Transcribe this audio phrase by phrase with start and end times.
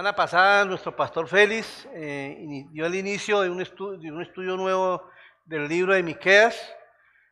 [0.00, 5.10] semana pasada nuestro pastor Félix eh, dio el inicio de un, de un, estudio nuevo
[5.44, 6.56] del libro de Miqueas.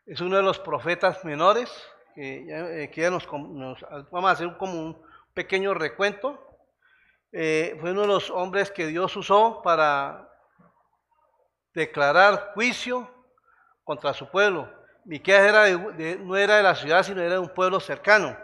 [0.05, 1.73] Es uno de los profetas menores
[2.15, 3.81] que ya, eh, que ya nos, nos,
[4.11, 5.03] vamos a hacer como un
[5.33, 6.47] pequeño recuento.
[7.33, 10.29] Eh, fue uno de los hombres que Dios usó para
[11.73, 13.11] declarar juicio
[13.83, 14.71] contra su pueblo.
[15.07, 18.37] Miqueas era de, no era de la ciudad, sino era de un pueblo cercano.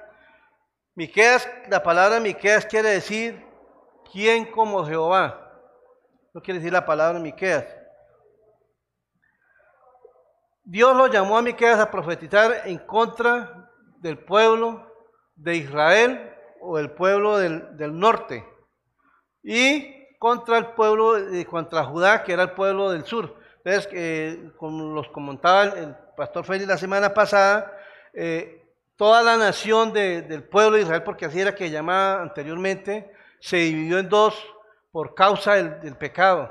[0.95, 3.44] Miqueas, la palabra Miqueas quiere decir
[4.13, 5.53] ¿quién como Jehová?
[6.33, 7.67] No quiere decir la palabra Miqueas.
[10.65, 14.91] Dios lo llamó a Miqueas a profetizar en contra del pueblo
[15.37, 18.45] de Israel o el pueblo del, del norte
[19.43, 23.37] y contra el pueblo, de contra Judá, que era el pueblo del sur.
[23.63, 27.71] Entonces, eh, como los comentaba el pastor Félix la semana pasada,
[28.15, 28.63] eh,
[28.97, 33.14] toda la nación de, del pueblo de Israel, porque así era que llamaba anteriormente,
[33.45, 34.35] se dividió en dos
[34.91, 36.51] por causa del, pecado.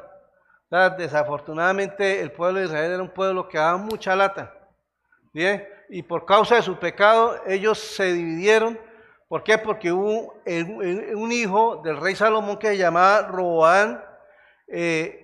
[0.96, 4.54] Desafortunadamente el pueblo de Israel era un pueblo que daba mucha lata.
[5.34, 8.80] Bien, y por causa de su pecado ellos se dividieron.
[9.28, 9.58] ¿Por qué?
[9.58, 14.04] Porque hubo un hijo del rey Salomón que se llamaba Roboán.
[14.68, 15.20] Eh,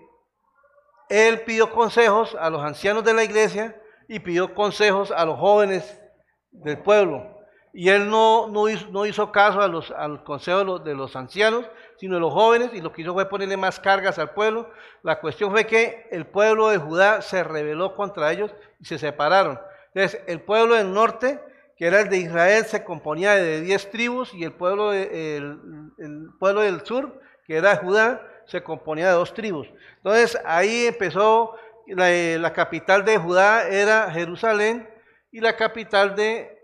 [1.07, 6.01] él pidió consejos a los ancianos de la iglesia y pidió consejos a los jóvenes
[6.49, 7.38] del pueblo.
[7.73, 11.65] Y él no, no, hizo, no hizo caso a los, al consejo de los, ancianos,
[11.97, 14.69] sino de los jóvenes, y lo que hizo fue ponerle más cargas al pueblo.
[15.03, 19.59] La cuestión fue que el pueblo de Judá se rebeló contra ellos y se separaron.
[19.93, 21.39] Entonces, el pueblo del norte,
[21.77, 26.29] que era el de Israel, se componía de diez tribus, y el pueblo, de, el,
[26.39, 29.67] pueblo del sur, que era Judá, se componía de dos tribus.
[29.97, 34.89] Entonces, ahí empezó, la, la capital de Judá era Jerusalén,
[35.31, 36.58] y la capital de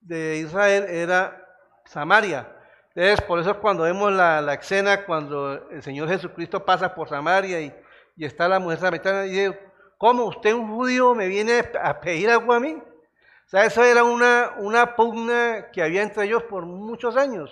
[0.00, 1.46] de Israel era
[1.84, 2.56] Samaria.
[2.94, 7.60] Entonces, por eso cuando vemos la, la escena, cuando el Señor Jesucristo pasa por Samaria
[7.60, 7.74] y,
[8.16, 9.60] y está la mujer samaritana, y dice,
[9.96, 12.72] ¿cómo usted un judío me viene a pedir agua a mí?
[12.72, 17.50] O sea, eso era una, una pugna que había entre ellos por muchos años.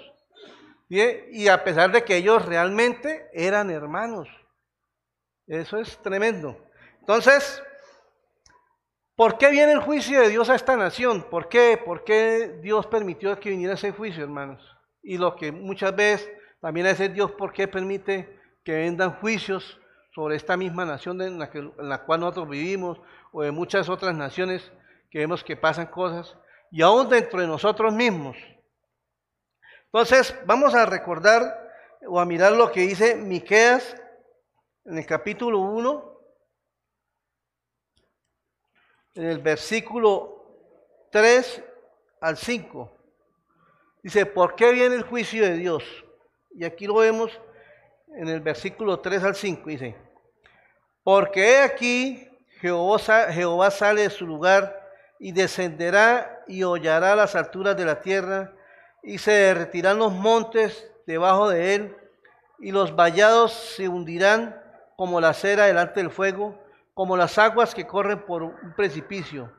[0.89, 4.29] Y a pesar de que ellos realmente eran hermanos.
[5.47, 6.57] Eso es tremendo.
[7.01, 7.63] Entonces,
[9.19, 11.25] ¿Por qué viene el juicio de Dios a esta nación?
[11.29, 11.77] ¿Por qué?
[11.77, 14.62] ¿Por qué Dios permitió que viniera ese juicio, hermanos?
[15.03, 16.31] Y lo que muchas veces
[16.61, 19.81] también hace Dios, ¿por qué permite que vendan juicios
[20.15, 23.01] sobre esta misma nación en la, que, en la cual nosotros vivimos
[23.33, 24.71] o de muchas otras naciones
[25.11, 26.37] que vemos que pasan cosas
[26.71, 28.37] y aún dentro de nosotros mismos?
[29.87, 31.43] Entonces, vamos a recordar
[32.06, 34.00] o a mirar lo que dice Miqueas
[34.85, 36.18] en el capítulo 1,
[39.19, 40.45] en el versículo
[41.11, 41.65] 3
[42.21, 42.89] al 5.
[44.01, 45.83] Dice, ¿por qué viene el juicio de Dios?
[46.55, 47.41] Y aquí lo vemos
[48.15, 49.71] en el versículo 3 al 5.
[49.71, 49.97] Dice,
[51.03, 52.31] porque he aquí
[52.61, 58.53] Jehová, Jehová sale de su lugar y descenderá y hollará las alturas de la tierra
[59.03, 61.97] y se derretirán los montes debajo de él
[62.61, 64.62] y los vallados se hundirán
[64.97, 66.68] como la cera delante del fuego
[66.99, 69.53] como las aguas que corren por un precipicio.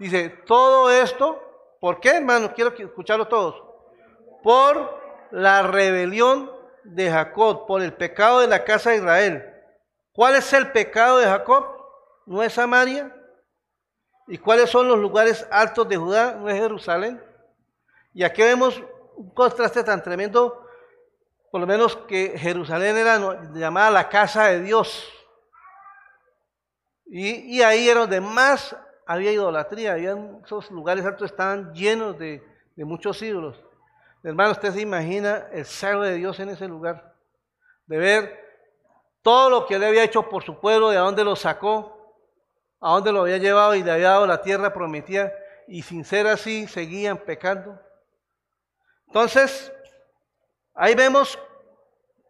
[0.00, 1.40] Dice, todo esto,
[1.80, 2.52] ¿por qué, hermano?
[2.52, 3.62] Quiero escucharlo todos.
[4.42, 6.50] Por la rebelión
[6.82, 9.54] de Jacob, por el pecado de la casa de Israel.
[10.12, 11.64] ¿Cuál es el pecado de Jacob?
[12.26, 13.14] ¿No es Samaria?
[14.26, 16.34] ¿Y cuáles son los lugares altos de Judá?
[16.40, 17.22] ¿No es Jerusalén?
[18.12, 18.82] Y aquí vemos
[19.14, 20.66] un contraste tan tremendo,
[21.52, 25.14] por lo menos que Jerusalén era llamada la casa de Dios.
[27.10, 28.76] Y, ahí era donde más
[29.06, 32.42] había idolatría, esos lugares altos estaban llenos de,
[32.76, 33.64] muchos ídolos.
[34.22, 37.14] Hermano, usted se imagina el celo de Dios en ese lugar,
[37.86, 38.48] de ver
[39.22, 42.14] todo lo que él había hecho por su pueblo, de a dónde lo sacó,
[42.80, 45.32] a dónde lo había llevado y le había dado la tierra prometida,
[45.66, 47.80] y sin ser así seguían pecando.
[49.06, 49.72] Entonces,
[50.74, 51.38] ahí vemos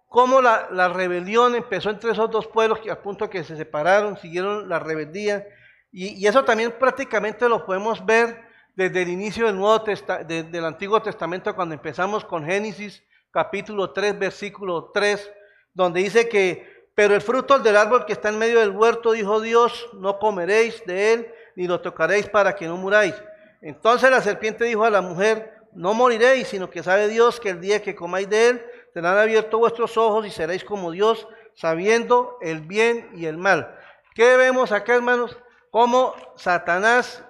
[0.09, 4.69] cómo la, rebelión empezó entre esos dos pueblos que a punto que se separaron, siguieron
[4.69, 5.47] la rebeldía.
[5.93, 11.75] Y, eso también prácticamente lo podemos ver desde el inicio del, del Antiguo Testamento, cuando
[11.75, 15.31] empezamos con Génesis capítulo 3, versículo 3,
[15.75, 19.41] donde dice que, pero el fruto del árbol que está en medio del huerto, dijo
[19.41, 23.15] Dios, no comeréis de él, ni lo tocaréis para que no muráis.
[23.61, 27.61] Entonces la serpiente dijo a la mujer, no moriréis, sino que sabe Dios que el
[27.61, 28.67] día que comáis de él,
[28.99, 33.79] serán abiertos vuestros ojos y seréis como Dios, sabiendo el bien y el mal.
[34.13, 35.39] ¿Qué vemos acá, hermanos?
[35.71, 37.25] Cómo Satanás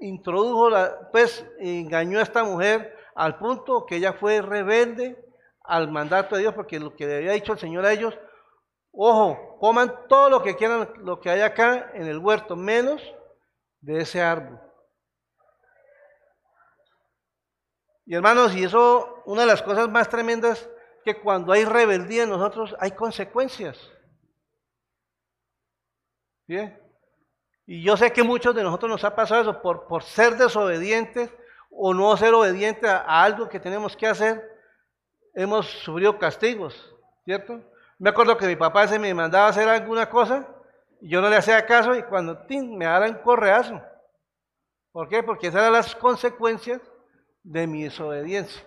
[0.00, 0.70] introdujo,
[1.12, 5.22] pues engañó a esta mujer al punto que ella fue rebelde
[5.62, 8.18] al mandato de Dios, porque lo que le había dicho el Señor a ellos,
[8.90, 13.02] ojo, coman todo lo que quieran, lo que hay acá en el huerto, menos
[13.82, 14.58] de ese árbol.
[18.06, 20.66] Y hermanos, y eso, una de las cosas más tremendas,
[21.04, 23.78] que cuando hay rebeldía en nosotros hay consecuencias.
[26.46, 26.80] ¿Bien?
[27.66, 31.30] Y yo sé que muchos de nosotros nos ha pasado eso por, por ser desobedientes
[31.70, 34.42] o no ser obedientes a, algo que tenemos que hacer,
[35.34, 37.60] hemos sufrido castigos, ¿cierto?
[37.98, 40.48] Me acuerdo que mi papá se me mandaba hacer alguna cosa
[41.00, 43.80] y yo no le hacía caso y cuando me daban correazo.
[44.90, 45.22] ¿Por qué?
[45.22, 46.80] Porque esas eran las consecuencias
[47.42, 48.62] de mi desobediencia.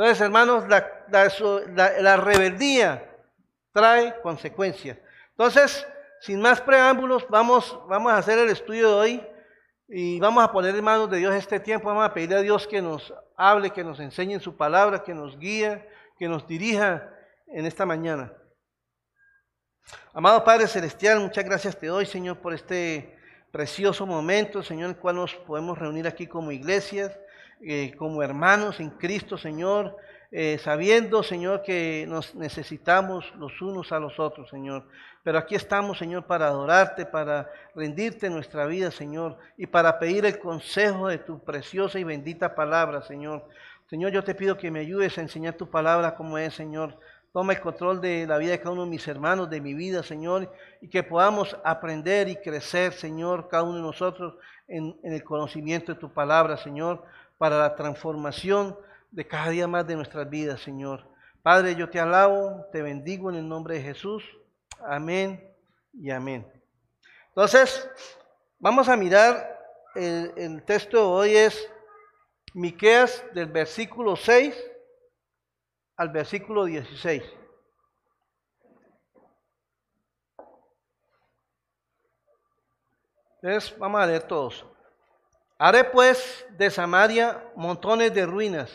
[0.00, 3.06] Entonces, hermanos, la, rebeldía
[3.70, 4.96] trae consecuencias.
[5.32, 5.86] Entonces,
[6.22, 9.26] sin más preámbulos, vamos, vamos a hacer el estudio de hoy
[9.88, 11.88] y vamos a poner en manos de Dios este tiempo.
[11.88, 15.12] Vamos a pedirle a Dios que nos hable, que nos enseñe en su palabra, que
[15.12, 15.86] nos guíe,
[16.18, 17.06] que nos dirija
[17.48, 18.32] en esta mañana.
[20.14, 23.18] Amado Padre Celestial, muchas gracias te doy, Señor, por este
[23.52, 27.12] precioso momento, Señor, en el cual nos podemos reunir aquí como iglesias,
[27.62, 29.96] eh, como hermanos en Cristo, Señor.
[30.32, 34.86] Eh, sabiendo, Señor, que nos necesitamos los unos a los otros, Señor.
[35.24, 40.38] Pero aquí estamos, Señor, para adorarte, para rendirte nuestra vida, Señor, y para pedir el
[40.38, 43.44] consejo de tu preciosa y bendita palabra, Señor.
[43.88, 46.96] Señor, yo te pido que me ayudes a enseñar tu palabra como es, Señor.
[47.32, 50.04] Toma el control de la vida de cada uno de mis hermanos, de mi vida,
[50.04, 54.34] Señor, y que podamos aprender y crecer, Señor, cada uno de nosotros
[54.68, 57.04] en, en el conocimiento de tu palabra, Señor,
[57.40, 58.76] para la transformación
[59.10, 61.08] de cada día más de nuestras vidas, Señor.
[61.42, 64.22] Padre, yo te alabo, te bendigo en el nombre de Jesús.
[64.86, 65.50] Amén
[65.94, 66.46] y amén.
[67.28, 67.88] Entonces,
[68.58, 69.58] vamos a mirar
[69.94, 71.72] el, texto de hoy es
[72.52, 74.54] Miqueas del versículo 6
[75.96, 77.22] al versículo 16.
[83.40, 84.66] Entonces, vamos a leer todos.
[85.62, 88.70] Haré pues de Samaria montones de ruinas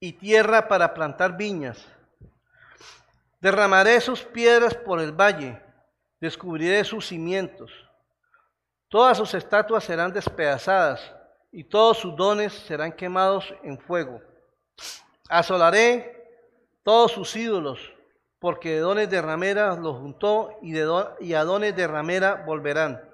[0.00, 1.86] y tierra para plantar viñas
[3.44, 5.60] Derramaré sus piedras por el valle,
[6.18, 7.70] descubriré sus cimientos.
[8.88, 11.12] Todas sus estatuas serán despedazadas
[11.52, 14.22] y todos sus dones serán quemados en fuego.
[15.28, 16.26] Asolaré
[16.82, 17.78] todos sus ídolos,
[18.38, 20.88] porque de dones de ramera los juntó y, de
[21.20, 23.13] y a dones de ramera volverán.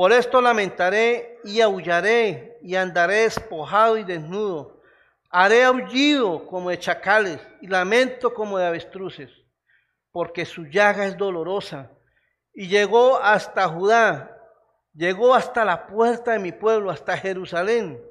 [0.00, 4.80] Por esto lamentaré y aullaré y andaré despojado y desnudo
[5.28, 9.30] Haré aullido como de chacales y lamento como de avestruces,
[10.10, 11.90] porque su llaga es dolorosa.
[12.54, 14.38] Y llegó hasta Judá,
[14.94, 18.02] llegó hasta la puerta de mi pueblo, hasta Jerusalén.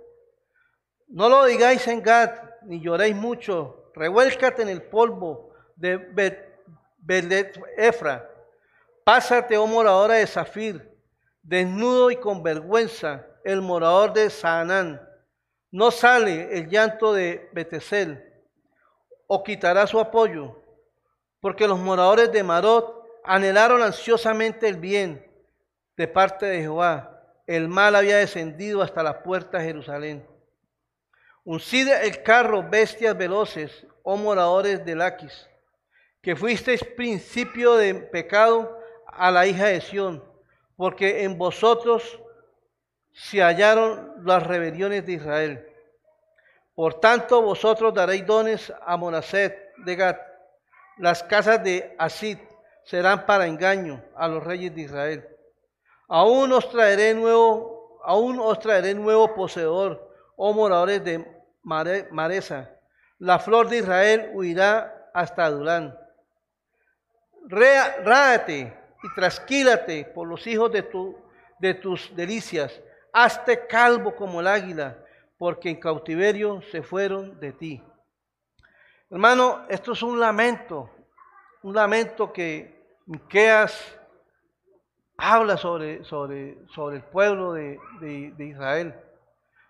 [1.07, 3.89] No lo digáis en Gad, ni lloréis mucho.
[3.95, 8.29] Revuélcate en el polvo de Bet Efra.
[9.03, 10.89] Pásate, oh moradora de Zafir,
[11.49, 15.01] desnudo y con vergüenza, el morador de Saanán
[15.71, 18.23] no sale el llanto de Betesel,
[19.25, 20.61] o quitará su apoyo,
[21.39, 25.25] porque los moradores de Marot anhelaron ansiosamente el bien
[25.97, 27.19] de parte de Jehová.
[27.47, 30.27] El mal había descendido hasta la puerta de Jerusalén.
[31.43, 35.49] Uncide el carro, bestias veloces, oh moradores de Laquis,
[36.21, 40.28] que fuisteis principio de pecado a la hija de Sión,
[40.79, 42.21] porque en vosotros
[43.11, 45.67] se hallaron las rebeliones de Israel.
[46.73, 50.15] Por tanto, vosotros daréis dones a Monaset de Gad.
[50.95, 52.37] Las casas de Asid
[52.85, 55.27] serán para engaño a los reyes de Israel.
[56.07, 61.25] Aún os traeré nuevo, aún os traeré nuevo poseedor, oh moradores de
[61.61, 62.73] Maresa.
[63.17, 65.99] La flor de Israel huirá hasta Adulán.
[67.49, 70.85] Ráate y trasquílate por los hijos de,
[71.59, 74.97] de tus delicias hazte calvo como el águila,
[75.37, 77.83] porque en cautiverio se fueron de ti.
[79.09, 80.89] Hermano, esto es un lamento,
[81.63, 83.97] un lamento que Miqueas
[85.17, 88.95] habla sobre, sobre, sobre el pueblo de, de, Israel.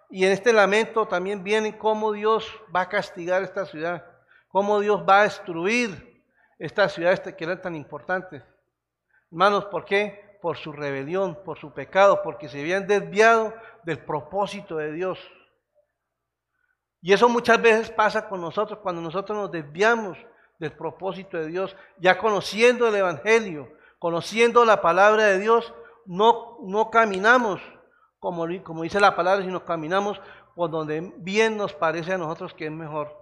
[0.10, 4.06] Y en este lamento también viene cómo Dios va a castigar esta ciudad,
[4.50, 6.22] cómo Dios va a destruir
[6.58, 8.44] estas ciudades que eran tan importantes.
[9.32, 10.30] Hermanos, ¿por qué?
[10.42, 15.20] por su rebelión, por su pecado, porque se habían desviado del propósito de Dios.
[17.02, 20.18] Y eso muchas veces pasa con nosotros cuando nosotros nos desviamos
[20.58, 25.74] del propósito de Dios, ya conociendo el Evangelio, conociendo la palabra de Dios,
[26.06, 27.62] no, no caminamos
[28.20, 30.20] como, como dice la palabra, sino caminamos
[30.56, 33.18] por donde bien nos parece a nosotros que es mejor.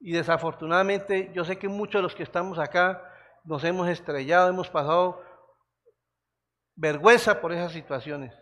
[0.00, 3.02] y desafortunadamente yo sé que muchos de los que estamos acá
[3.44, 5.20] nos hemos estrellado, hemos pasado
[6.78, 8.32] vergüenza por esas situaciones.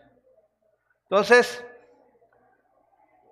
[1.03, 1.65] Entonces,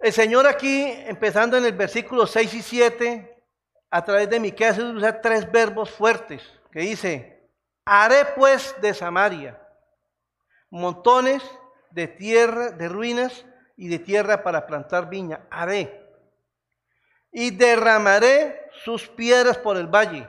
[0.01, 3.43] el Señor aquí, empezando en el versículo 6 y 7,
[3.91, 7.50] a través de Miqueas usa tres verbos fuertes que dice,
[7.85, 9.62] haré pues de Samaria
[10.71, 11.41] montones
[11.91, 13.45] de tierra, de ruinas
[13.77, 16.03] y de tierra para plantar viña, haré.
[17.31, 20.27] Y derramaré sus piedras por el valle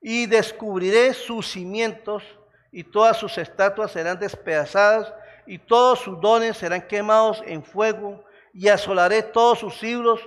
[0.00, 2.22] y descubriré sus cimientos
[2.70, 5.12] y todas sus estatuas serán despedazadas
[5.46, 10.20] y todos sus dones serán quemados en fuego y asolaré todos sus siglos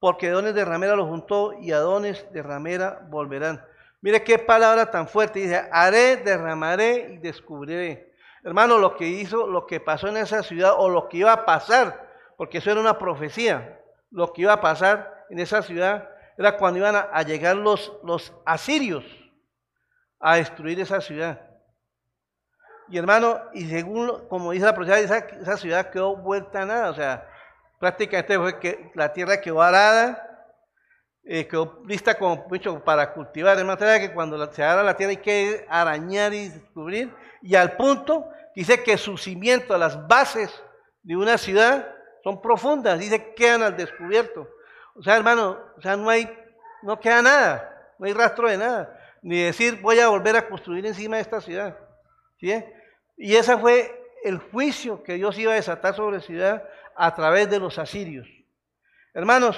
[0.00, 3.64] porque dones de ramera los juntó y a dones de ramera volverán.
[4.00, 5.40] Mire qué palabra tan fuerte.
[5.40, 8.12] Dice, haré, derramaré y descubriré.
[8.44, 11.44] Hermano, lo que hizo, lo que pasó en esa ciudad o lo que iba a
[11.44, 13.80] pasar, porque eso era una profecía,
[14.10, 18.32] lo que iba a pasar en esa ciudad era cuando iban a, llegar los, los
[18.46, 19.04] asirios
[20.20, 21.47] a destruir esa ciudad.
[22.90, 26.94] Y hermano, y según como dice la profecía, esa, ciudad quedó vuelta a nada, o
[26.94, 27.28] sea,
[27.78, 30.24] prácticamente fue que la tierra quedó arada,
[31.24, 33.62] eh, quedó lista como mucho para cultivar.
[33.62, 37.14] Manera que cuando se ara la tierra hay que arañar y descubrir.
[37.42, 40.50] Y al punto, dice que sus cimientos, las bases
[41.02, 44.48] de una ciudad son profundas, dice quedan al descubierto.
[44.94, 46.28] O sea, hermano, o sea, no hay,
[46.82, 48.98] no queda nada, no hay rastro de nada.
[49.20, 51.76] Ni decir voy a volver a construir encima de esta ciudad.
[52.40, 52.52] ¿sí?
[53.18, 57.58] Y ese fue el juicio que Dios iba a desatar sobre ciudad a través de
[57.58, 58.28] los asirios.
[59.12, 59.56] Hermanos,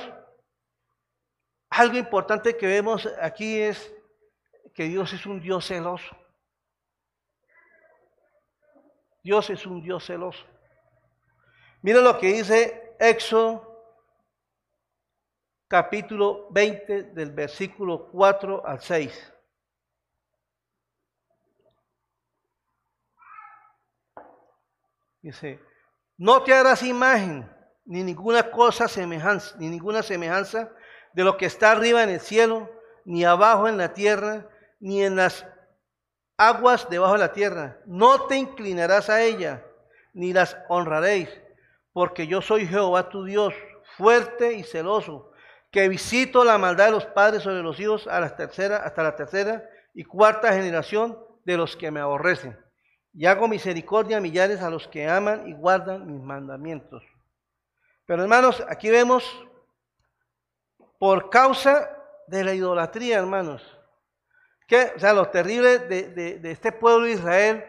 [1.68, 3.94] algo importante que vemos aquí es
[4.74, 6.16] que Dios es un Dios celoso.
[9.22, 10.44] Dios es un Dios celoso.
[11.82, 13.70] Mira lo que dice Éxodo
[15.68, 19.29] capítulo 20 del versículo 4 al 6.
[25.22, 25.60] Dice,
[26.16, 27.50] no te harás imagen
[27.84, 30.70] ni ninguna cosa semejanza, ni ninguna semejanza
[31.12, 32.70] de lo que está arriba en el cielo,
[33.04, 34.46] ni abajo en la tierra,
[34.78, 35.46] ni en las
[36.36, 37.78] aguas debajo de la tierra.
[37.86, 39.64] No te inclinarás a ella,
[40.12, 41.28] ni las honraréis,
[41.92, 43.54] porque yo soy Jehová tu Dios,
[43.96, 45.30] fuerte y celoso
[45.70, 49.16] que visito la maldad de los padres sobre los hijos a la tercera, hasta la
[49.16, 52.58] tercera y cuarta generación de los que me aborrecen.
[53.12, 57.02] Y hago misericordia a millares a los que aman y guardan mis mandamientos.
[58.06, 59.24] Pero hermanos, aquí vemos
[60.98, 61.90] por causa
[62.26, 63.62] de la idolatría, hermanos.
[64.66, 67.64] Que, o sea, lo terrible de, de este pueblo de Israel,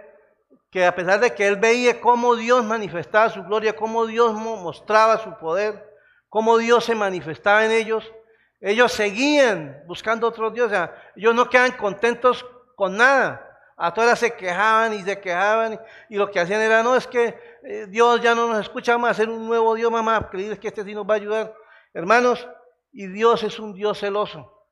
[0.69, 5.17] que a pesar de que él veía cómo Dios manifestaba su gloria, cómo Dios mostraba
[5.17, 5.85] su poder,
[6.29, 8.09] cómo Dios se manifestaba en ellos,
[8.61, 10.71] ellos seguían buscando otros dioses.
[10.71, 12.45] O sea, ellos no quedan contentos
[12.75, 13.50] con nada.
[13.83, 17.35] A todas se quejaban y se quejaban y lo que hacían era, no, es que
[17.63, 20.67] eh, Dios ya no nos escucha, vamos a hacer un nuevo Dios, mamá, creír que
[20.67, 21.55] este sí nos va a ayudar.
[21.91, 22.47] Hermanos,
[22.91, 24.67] y Dios es un Dios celoso.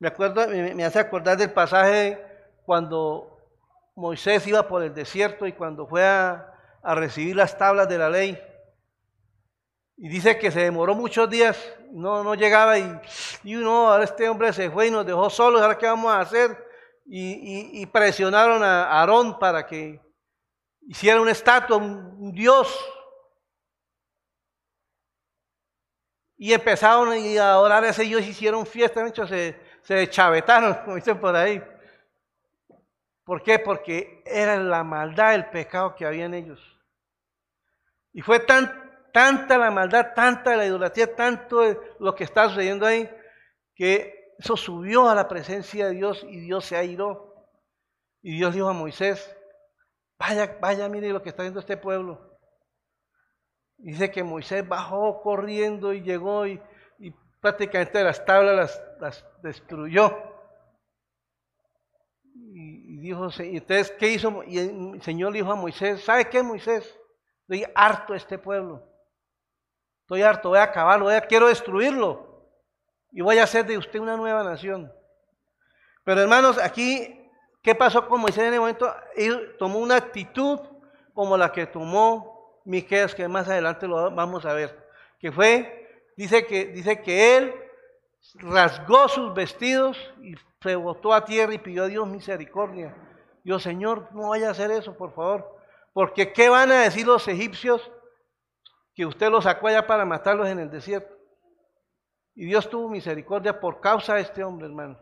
[0.00, 2.20] Me, acuerdo, me hace acordar del pasaje
[2.66, 3.38] cuando
[3.94, 6.52] Moisés iba por el desierto y cuando fue a,
[6.82, 8.42] a recibir las tablas de la ley.
[9.98, 11.56] Y dice que se demoró muchos días,
[11.92, 13.00] no, no llegaba y,
[13.44, 16.18] y uno, ahora este hombre se fue y nos dejó solos, ahora qué vamos a
[16.18, 16.71] hacer.
[17.04, 20.00] Y, presionaron a Aarón para que
[20.82, 22.74] hiciera una estatua, un, dios.
[26.36, 31.20] Y empezaron a adorar a ese dios, hicieron fiesta, hecho, se, se chavetaron, como dicen
[31.20, 31.62] por ahí.
[33.24, 33.58] ¿Por qué?
[33.58, 36.60] Porque era la maldad, el pecado que había en ellos.
[38.12, 38.82] Y fue tan
[39.12, 41.62] tanta la maldad, tanta la idolatría, tanto
[42.00, 43.08] lo que está sucediendo ahí,
[43.74, 47.46] que eso subió a la presencia de Dios y Dios se airó.
[48.22, 49.36] Y Dios dijo a Moisés,
[50.18, 52.40] vaya, vaya, mire lo que está haciendo este pueblo.
[53.76, 56.60] Dice que Moisés bajó corriendo y llegó y,
[57.40, 60.10] prácticamente las tablas las, destruyó.
[62.34, 64.42] Y, dijo, entonces, ¿qué hizo?
[64.42, 66.98] Y el Señor dijo a Moisés, ¿sabe qué, Moisés?
[67.42, 68.82] Estoy harto de este pueblo.
[70.00, 72.31] Estoy harto, voy a acabarlo, voy a, quiero destruirlo.
[73.12, 74.92] Y voy a hacer de usted una nueva nación.
[76.04, 77.30] Pero hermanos, aquí,
[77.62, 78.92] ¿qué pasó con Moisés en el momento?
[79.14, 80.58] Él tomó una actitud
[81.14, 84.88] como la que tomó Miqueas, que más adelante lo vamos a ver.
[85.18, 87.54] Que fue, dice que, dice que él
[88.34, 92.96] rasgó sus vestidos y se botó a tierra y pidió a Dios misericordia.
[93.44, 95.58] Dios, Señor, no vaya a hacer eso, por favor.
[95.92, 97.90] Porque ¿qué van a decir los egipcios?
[98.94, 101.14] que usted los sacó allá para matarlos en el desierto.
[102.34, 104.98] Y Dios tuvo misericordia por causa de este hombre, hermano.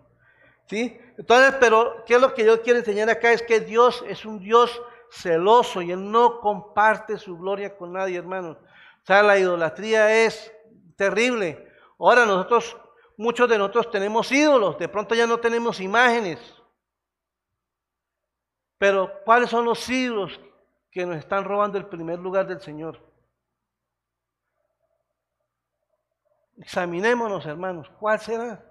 [0.66, 0.99] ¿Sí?
[1.16, 3.32] Entonces, pero, ¿qué es lo que yo quiero enseñar acá?
[3.32, 8.18] Es que Dios es un Dios celoso y Él no comparte su gloria con nadie,
[8.18, 8.50] hermano.
[8.50, 10.52] O sea, la idolatría es
[10.96, 11.68] terrible.
[11.99, 12.76] Ahora nosotros,
[13.16, 16.38] muchos de nosotros tenemos ídolos, de pronto ya no tenemos imágenes.
[18.78, 20.40] Pero, ¿cuáles son los ídolos
[20.90, 23.10] que nos están robando el primer lugar del Señor?
[26.61, 28.62] Examinémonos, hermanos, ¿cuál será?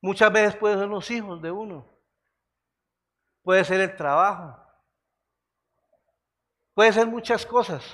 [0.00, 1.86] Muchas veces pueden ser los hijos de uno,
[3.42, 4.56] puede ser el trabajo,
[6.72, 7.84] puede ser muchas cosas.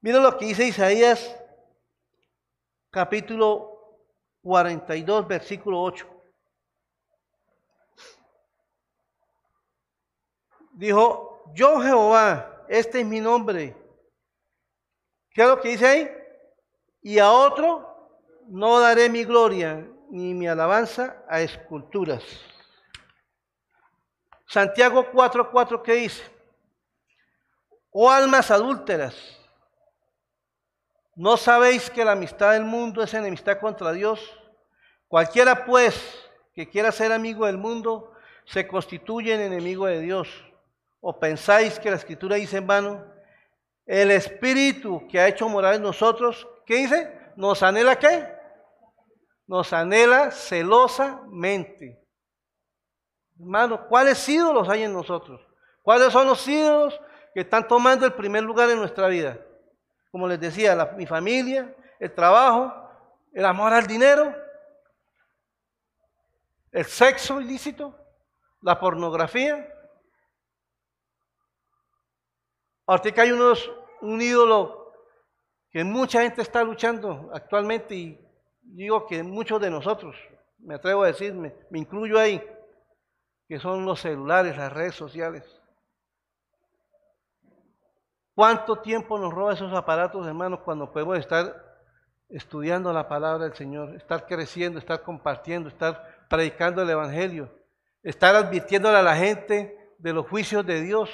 [0.00, 1.34] Miren lo que dice Isaías
[2.90, 3.98] capítulo
[4.42, 6.06] 42, versículo 8.
[10.72, 13.74] Dijo, yo Jehová, este es mi nombre.
[15.30, 16.17] ¿Qué es lo que dice ahí?
[17.02, 17.88] Y a otro
[18.48, 22.22] no daré mi gloria ni mi alabanza a esculturas.
[24.46, 26.22] Santiago 4:4, ¿qué dice?
[27.90, 29.16] Oh almas adúlteras,
[31.14, 34.20] ¿no sabéis que la amistad del mundo es enemistad contra Dios?
[35.08, 38.12] Cualquiera pues que quiera ser amigo del mundo
[38.44, 40.28] se constituye en enemigo de Dios.
[41.00, 43.04] ¿O pensáis que la escritura dice en vano?
[43.86, 47.32] El Espíritu que ha hecho morar en nosotros, ¿qué dice?
[47.34, 48.30] ¿Nos anhela qué?
[49.46, 52.06] Nos anhela celosamente.
[53.40, 55.40] Hermano, ¿cuáles ídolos hay en nosotros?
[55.82, 57.00] ¿Cuáles son los ídolos
[57.32, 59.38] que están tomando el primer lugar en nuestra vida?
[60.10, 62.70] Como les decía, mi familia, el trabajo,
[63.32, 64.36] el amor al dinero,
[66.70, 67.98] el sexo ilícito,
[68.60, 69.72] la pornografía.
[72.86, 73.70] Ahorita hay unos,
[74.02, 74.77] un ídolo
[75.70, 78.20] que mucha gente está luchando actualmente y
[78.62, 80.16] digo que muchos de nosotros,
[80.58, 82.42] me atrevo a decirme, me incluyo ahí,
[83.46, 85.44] que son los celulares, las redes sociales.
[88.34, 91.64] ¿Cuánto tiempo nos roba esos aparatos, hermanos, cuando podemos estar
[92.28, 97.50] estudiando la palabra del Señor, estar creciendo, estar compartiendo, estar predicando el Evangelio,
[98.02, 101.10] estar advirtiéndole a la gente de los juicios de Dios?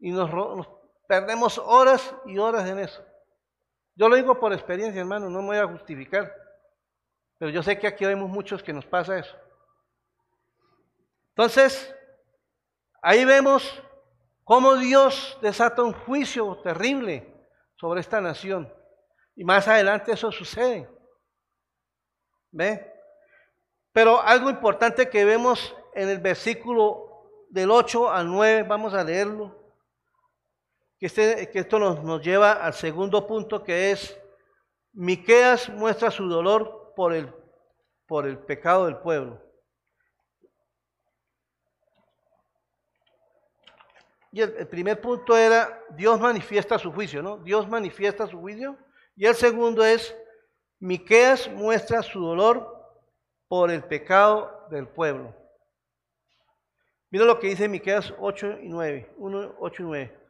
[0.00, 0.30] y nos,
[1.08, 3.02] perdemos horas y horas en eso.
[3.96, 6.32] Yo lo digo por experiencia, hermano, no me voy a justificar,
[7.38, 9.34] pero yo sé que aquí vemos muchos que nos pasa eso.
[11.30, 11.92] Entonces,
[13.00, 13.82] ahí vemos
[14.44, 17.34] cómo Dios desata un juicio terrible
[17.76, 18.72] sobre esta nación.
[19.34, 20.88] Y más adelante eso sucede.
[22.50, 22.92] ¿Ve?
[23.92, 29.57] Pero algo importante que vemos en el versículo del 8 al 9, vamos a leerlo
[30.98, 34.18] que, este, que esto nos, nos, lleva al segundo punto que es,
[34.92, 37.32] Miqueas muestra su dolor por el,
[38.06, 39.40] por el pecado del pueblo.
[44.32, 47.38] Y el, el, primer punto era, Dios manifiesta su juicio, ¿no?
[47.38, 48.76] Dios manifiesta su juicio.
[49.14, 50.14] Y el segundo es,
[50.80, 52.76] Miqueas muestra su dolor
[53.46, 55.34] por el pecado del pueblo.
[57.10, 60.27] Mira lo que dice Miqueas 8 y 9, 1, 8 y 9.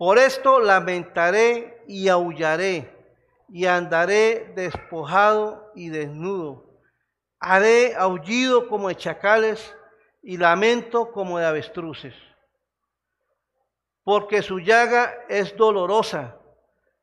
[0.00, 2.90] Por esto lamentaré y aullaré
[3.50, 6.64] y andaré despojado y desnudo.
[7.38, 9.76] Haré aullido como de chacales
[10.22, 12.14] y lamento como de avestruces.
[14.02, 16.34] Porque su llaga es dolorosa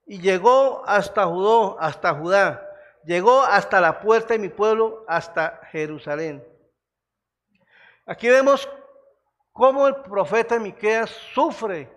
[0.08, 2.68] y llegó hasta Judá, hasta Judá,
[3.06, 6.44] llegó hasta la puerta de mi pueblo, hasta Jerusalén.
[8.08, 8.68] Aquí vemos
[9.52, 11.96] cómo el profeta Miqueas sufre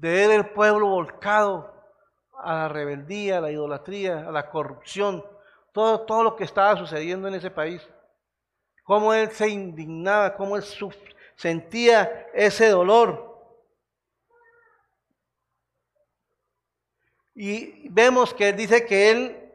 [0.00, 1.72] de ver el pueblo volcado
[2.38, 5.24] a la rebeldía, a la idolatría, a la corrupción,
[5.72, 7.86] todo, todo lo que estaba sucediendo en ese país.
[8.82, 10.64] Cómo él se indignaba, cómo él
[11.36, 13.32] sentía ese dolor.
[17.34, 19.52] Y vemos que él dice que él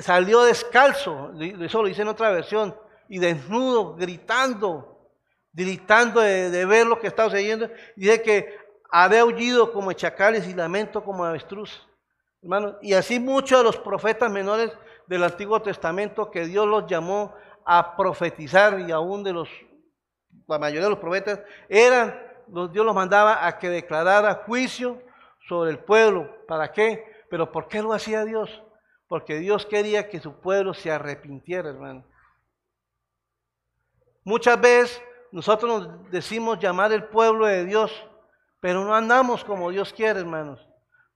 [0.00, 2.76] salió descalzo, eso lo dice en otra versión,
[3.08, 5.10] y desnudo, gritando,
[5.52, 7.70] gritando de, de ver lo que estaba sucediendo.
[7.96, 8.61] Dice que
[8.92, 11.88] haré aullido como chacales y lamento como avestruz.
[12.42, 14.70] Hermano, y así muchos de los profetas menores
[15.06, 19.48] del Antiguo Testamento que Dios los llamó a profetizar y aún de los,
[20.46, 25.02] la mayoría de los profetas, eran, Dios los mandaba a que declarara juicio
[25.48, 26.44] sobre el pueblo.
[26.46, 27.24] ¿Para qué?
[27.30, 28.62] Pero ¿por qué lo hacía Dios?
[29.08, 32.04] Porque Dios quería que su pueblo se arrepintiera, hermano.
[34.22, 37.90] Muchas veces nosotros nos decimos llamar el pueblo de Dios
[38.62, 40.64] pero no andamos como Dios quiere, hermanos.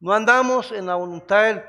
[0.00, 1.64] No andamos en la voluntad de Él,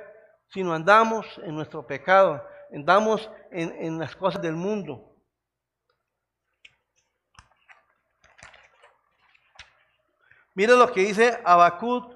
[0.47, 5.15] sino andamos en nuestro pecado, andamos en, las cosas del mundo.
[10.55, 12.11] Mire lo que dice Habacuc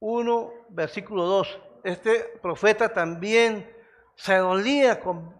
[0.00, 1.60] 1, versículo 2.
[1.84, 3.74] Este profeta también
[4.14, 5.34] se dolía con,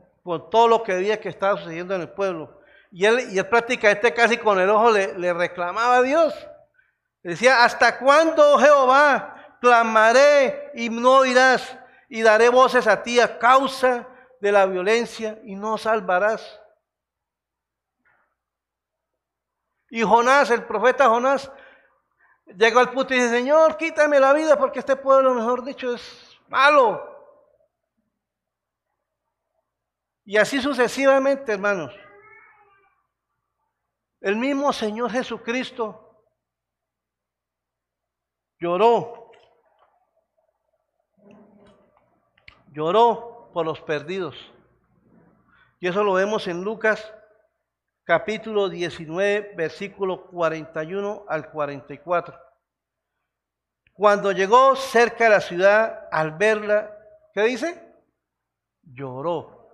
[0.50, 2.58] todo lo que veía que estaba sucediendo en el pueblo.
[2.90, 6.34] Y él, y él prácticamente casi con el ojo le, le reclamaba a Dios.
[7.28, 11.76] Decía, ¿hasta cuándo, Jehová, clamaré y no oirás?
[12.08, 14.08] Y daré voces a ti a causa
[14.40, 16.58] de la violencia y no salvarás.
[19.90, 21.52] Y Jonás, el profeta Jonás,
[22.46, 26.40] llegó al punto y dice, Señor, quítame la vida porque este pueblo, mejor dicho, es
[26.48, 27.14] malo.
[30.24, 31.94] Y así sucesivamente, hermanos.
[34.22, 36.07] El mismo Señor Jesucristo
[38.58, 39.30] lloró,
[42.72, 44.36] lloró por los perdidos.
[45.80, 47.14] Y eso lo vemos en Lucas
[48.04, 52.38] capítulo 19, versículo 41 al 44.
[53.92, 56.96] Cuando llegó cerca de la ciudad, al verla,
[57.34, 57.84] ¿qué dice?
[58.82, 59.68] Lloró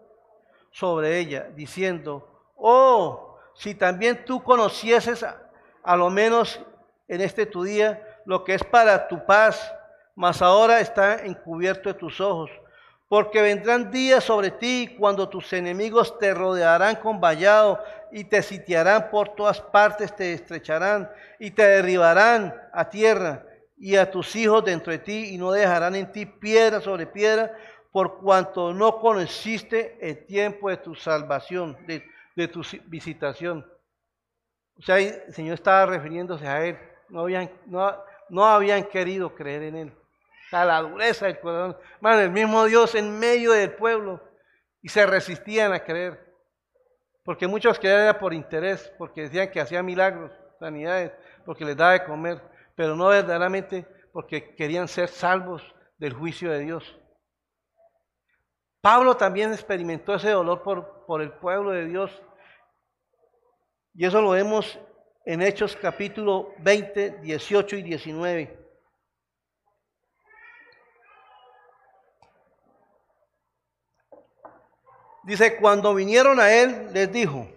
[0.72, 5.50] sobre ella, diciendo, oh, si también tú conocieses a,
[5.82, 6.60] a lo menos
[7.06, 9.74] en este tu día lo que es para tu paz,
[10.14, 12.50] mas ahora está encubierto de tus ojos
[13.14, 19.08] porque vendrán días sobre ti cuando tus enemigos te rodearán con vallado y te sitiarán
[19.08, 24.92] por todas partes, te estrecharán y te derribarán a tierra y a tus hijos dentro
[24.92, 27.56] de ti y no dejarán en ti piedra sobre piedra
[27.92, 33.64] por cuanto no conociste el tiempo de tu salvación, de, tu visitación.
[34.76, 36.76] O sea, el Señor estaba refiriéndose a Él.
[37.08, 37.94] No habían, no,
[38.28, 39.92] no habían querido creer en Él
[40.62, 41.76] la dureza del corazón.
[42.00, 44.20] Man, el mismo Dios en medio del pueblo
[44.80, 46.32] y se resistían a creer.
[47.24, 51.12] Porque muchos creían por interés, porque decían que hacía milagros, sanidades,
[51.44, 52.40] porque les daba de comer,
[52.76, 55.62] pero no verdaderamente porque querían ser salvos
[55.96, 57.00] del juicio de Dios.
[58.80, 62.22] Pablo también experimentó ese dolor por, por el pueblo de Dios.
[63.94, 64.78] Y eso lo vemos
[65.24, 68.64] en Hechos capítulo 20, 18 y 19.
[75.22, 77.48] Dice, cuando vinieron a él, les dijo,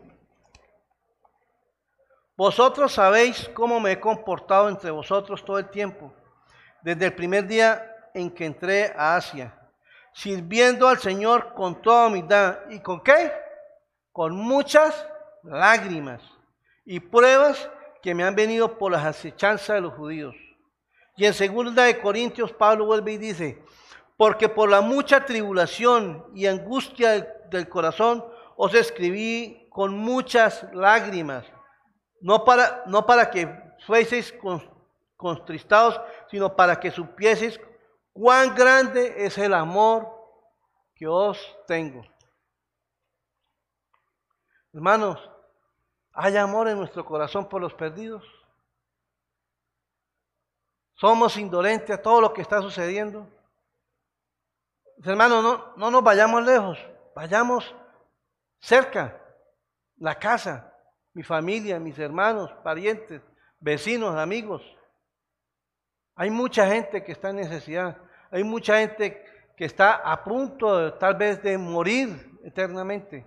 [2.37, 6.13] vosotros sabéis cómo me he comportado entre vosotros todo el tiempo,
[6.81, 9.53] desde el primer día en que entré a Asia,
[10.13, 12.59] sirviendo al Señor con toda humildad.
[12.69, 13.33] ¿Y con qué?
[14.13, 15.05] Con muchas
[15.43, 16.36] lágrimas
[16.89, 17.69] y pruebas
[18.01, 20.33] que me han venido por las acechanzas de los judíos.
[21.17, 23.61] Y en segunda de Corintios, Pablo vuelve y dice,
[24.15, 31.45] porque por la mucha tribulación y angustia del, corazón os escribí con muchas lágrimas,
[32.21, 33.53] no para, no para que
[33.85, 34.33] fueseis
[35.17, 35.99] contristados,
[36.31, 37.59] sino para que supieseis
[38.13, 40.07] cuán grande es el amor
[40.95, 42.01] que os tengo.
[44.73, 45.19] Hermanos,
[46.19, 48.23] ¿hay amor en nuestro corazón por los perdidos?
[50.95, 53.27] ¿Somos indolentes a todo lo que está sucediendo?
[55.05, 56.79] Hermanos, no, no nos vayamos lejos,
[57.15, 57.75] vayamos
[58.59, 59.21] cerca,
[59.97, 60.73] la casa,
[61.13, 63.21] mi familia, mis hermanos, parientes,
[63.59, 64.63] vecinos, amigos.
[66.15, 67.95] Hay mucha gente que está en necesidad,
[68.31, 69.23] hay mucha gente
[69.55, 73.23] que está a punto tal vez de morir eternamente.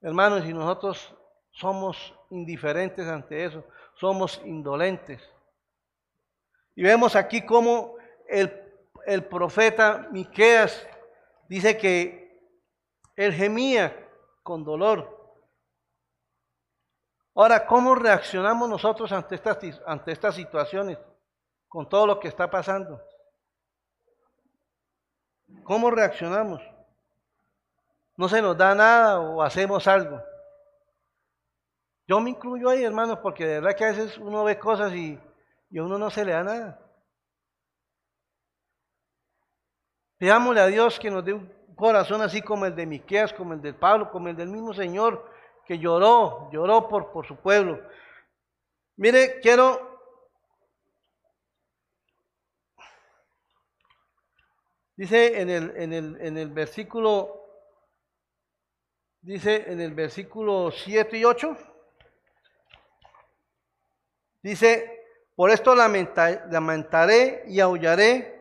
[0.00, 1.14] Hermanos, y nosotros
[1.52, 5.22] somos indiferentes ante eso, somos indolentes.
[6.74, 7.96] Y vemos aquí cómo
[8.28, 8.62] el
[9.06, 10.86] el profeta Miqueas
[11.48, 12.40] dice que
[13.16, 13.96] él gemía
[14.42, 15.18] con dolor.
[17.34, 20.98] Ahora, ¿cómo reaccionamos nosotros ante estas, ante estas situaciones,
[21.68, 23.00] con todo lo que está pasando?
[25.64, 26.62] ¿Cómo reaccionamos?
[28.16, 30.22] ¿No se nos da nada o hacemos algo?
[32.06, 35.18] Yo me incluyo ahí, hermanos, porque de verdad que a veces uno ve cosas y,
[35.70, 36.78] y a uno no se le da nada.
[40.18, 43.62] Pidámosle a Dios que nos dé un corazón así como el de Miqueas, como el
[43.62, 45.30] de Pablo, como el del mismo Señor
[45.64, 47.80] que lloró, lloró por, por su pueblo.
[48.96, 49.92] Mire, quiero
[55.02, 57.44] Dice en el, en el, en el versículo,
[59.20, 61.56] dice en el versículo 7 y 8,
[64.42, 68.32] dice, Por esto lamentaré y aullaré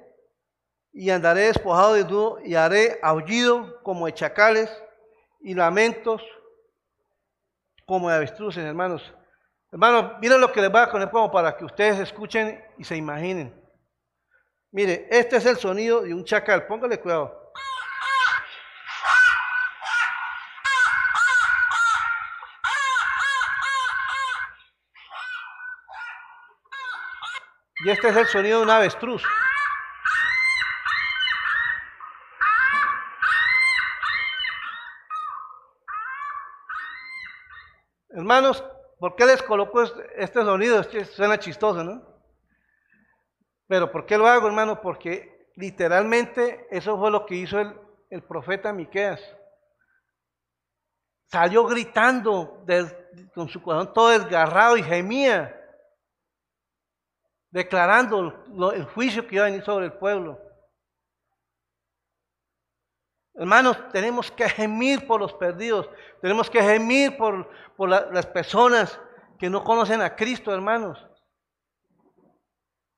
[0.94, 4.70] y andaré despojado de dudo y haré aullido como de chacales
[5.40, 6.22] y lamentos
[7.86, 9.14] como de avestruces, hermanos.
[9.72, 12.98] Hermanos, miren lo que les voy a poner como para que ustedes escuchen y se
[12.98, 13.54] imaginen.
[14.72, 17.40] Mire, este es el sonido de un chacal, póngale cuidado.
[27.84, 29.24] Y este es el sonido de un avestruz.
[38.10, 38.63] Hermanos,
[39.00, 40.80] ¿por qué les coloco este, sonido?
[40.80, 42.04] Este suena chistoso, ¿no?
[43.67, 44.80] Pero ¿por qué lo hago, hermano?
[44.80, 47.76] Porque literalmente eso fue lo que hizo el,
[48.12, 49.22] el profeta Miqueas.
[51.32, 52.63] Salió gritando
[53.34, 55.61] con su corazón todo desgarrado y gemía
[57.52, 60.40] declarando el juicio que iba a venir sobre el pueblo.
[63.36, 65.90] Hermanos, tenemos que gemir por los perdidos,
[66.22, 69.00] tenemos que gemir por, por las personas
[69.40, 71.08] que no conocen a Cristo, hermanos.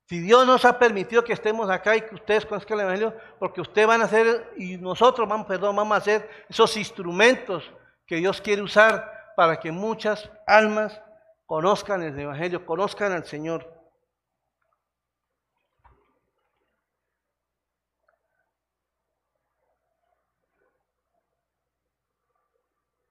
[0.06, 3.62] Si Dios nos ha permitido que estemos acá y que ustedes conozcan el Evangelio, porque
[3.62, 7.72] ustedes van a ser, y nosotros vamos, perdón, vamos a hacer esos instrumentos
[8.06, 11.00] que Dios quiere usar para que muchas almas
[11.46, 13.73] conozcan el Evangelio, conozcan al Señor.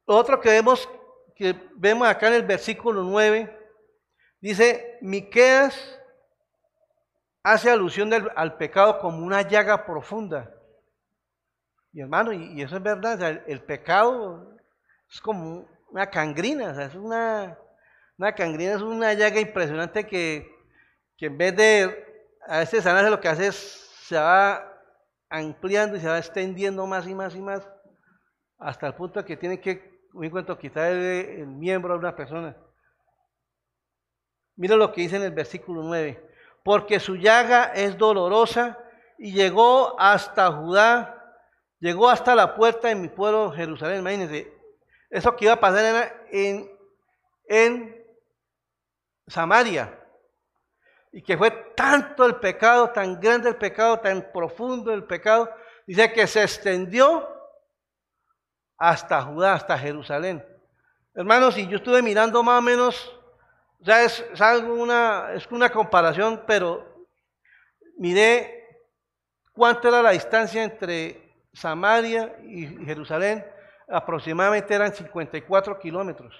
[0.05, 0.89] Otro que vemos,
[1.35, 3.57] que vemos acá en el versículo 9,
[4.41, 5.99] dice, Miqueas
[7.43, 10.53] hace alusión al pecado como una llaga profunda.
[11.91, 14.57] Y hermano, y, eso es verdad, el, pecado
[15.11, 17.57] es como una cangrina, es una,
[18.17, 20.49] una cangrina, es una llaga impresionante que,
[21.17, 22.13] que en vez de
[22.47, 23.55] a veces sanarse lo que hace es
[24.03, 24.69] se va
[25.29, 27.67] ampliando y se va extendiendo más y más y más
[28.57, 32.55] hasta el punto que tiene que un encuentro quitar el, miembro a una persona.
[34.55, 36.29] Mira lo que dice en el versículo 9.
[36.63, 38.77] Porque su llaga es dolorosa
[39.17, 41.35] y llegó hasta Judá,
[41.79, 43.99] llegó hasta la puerta de mi pueblo Jerusalén.
[43.99, 44.53] Imagínense,
[45.09, 46.71] eso que iba a pasar era en,
[47.47, 48.05] en
[49.27, 49.99] Samaria.
[51.11, 55.49] Y que fue tanto el pecado, tan grande el pecado, tan profundo el pecado,
[55.85, 57.27] dice que se extendió
[58.89, 60.45] hasta Judá, hasta Jerusalén.
[61.15, 63.17] Hermanos, y yo estuve mirando más o menos,
[63.79, 64.25] ya es,
[64.67, 67.07] una, es una comparación, pero
[67.97, 68.67] miré
[69.53, 73.45] cuánto era la distancia entre Samaria y Jerusalén,
[73.87, 76.35] aproximadamente eran 54 kilómetros.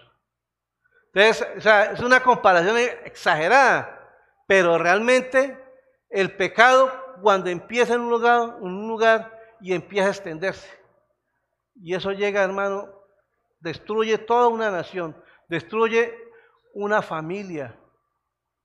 [1.14, 2.76] Entonces, o sea, es una comparación
[3.06, 4.06] exagerada,
[4.48, 5.58] pero realmente
[6.10, 10.83] el pecado cuando empieza en un lugar, en un lugar y empieza a extenderse.
[11.76, 12.90] Y eso llega, hermano,
[13.60, 15.16] destruye toda una nación,
[15.48, 16.14] destruye
[16.74, 17.78] una familia.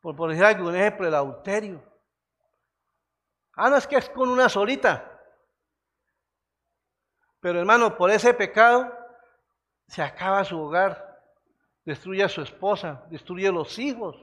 [0.00, 1.82] Por, por ejemplo, un ejemplo, el adulterio.
[3.54, 5.20] Ah, no es que es con una solita.
[7.40, 8.92] Pero hermano, por ese pecado
[9.86, 11.20] se acaba su hogar,
[11.84, 14.16] destruye a su esposa, destruye a los hijos.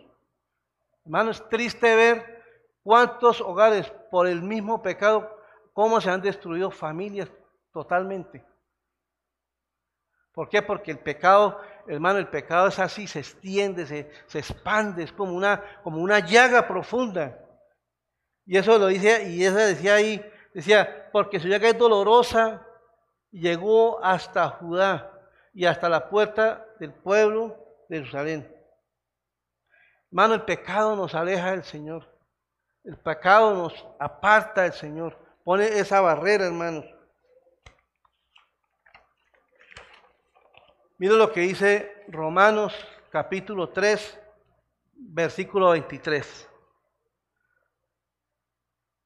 [1.05, 2.43] Hermano, es triste ver
[2.83, 5.37] cuántos hogares por el mismo pecado,
[5.73, 7.29] cómo se han destruido familias
[7.71, 8.45] totalmente.
[10.35, 10.61] ¿Por qué?
[10.61, 15.33] Porque el pecado, hermano, el pecado es así, se extiende, se, se expande, es como
[15.33, 17.39] una, como una llaga profunda.
[18.45, 22.67] Y eso lo dice, y eso decía ahí, decía, porque su llaga es dolorosa,
[23.31, 25.09] llegó hasta Judá
[25.53, 28.55] y hasta la puerta del pueblo de Jerusalén.
[30.11, 32.13] Hermano, el pecado nos aleja del Señor.
[32.83, 35.17] El pecado nos aparta del Señor.
[35.45, 36.85] Pone esa barrera, hermanos.
[40.97, 42.73] Mira lo que dice Romanos
[43.09, 44.17] capítulo 3,
[44.93, 46.49] versículo 23.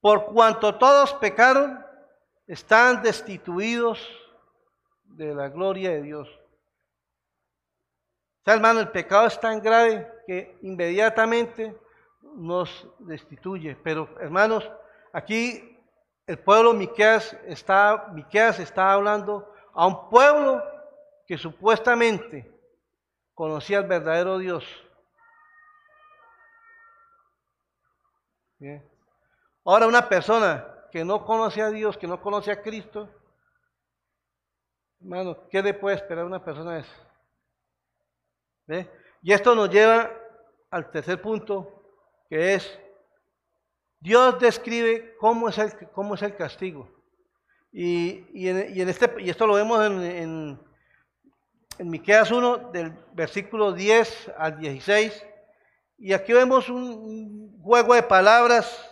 [0.00, 1.84] Por cuanto todos pecaron,
[2.46, 4.08] están destituidos
[5.02, 6.28] de la gloria de Dios.
[6.28, 11.76] O sea, hermano, el pecado es tan grave que inmediatamente
[12.36, 13.76] nos destituye.
[13.82, 14.70] Pero, hermanos,
[15.12, 15.76] aquí
[16.24, 20.69] el pueblo Miqueas está, Miqueas está hablando a un pueblo
[21.30, 22.52] que supuestamente
[23.34, 24.64] conocía al verdadero Dios.
[29.64, 33.08] Ahora una persona que no conoce a Dios, que no conoce a Cristo,
[35.00, 38.88] hermano, ¿qué le puede esperar a una persona esa?
[39.22, 40.10] Y esto nos lleva
[40.68, 41.80] al tercer punto,
[42.28, 42.76] que es,
[44.00, 46.90] Dios describe cómo es el, cómo es el castigo.
[47.70, 50.69] Y, y, en, este, y esto lo vemos en,
[51.80, 55.26] en Miqueas 1, del versículo 10 al 16.
[55.96, 58.86] Y aquí vemos un juego de palabras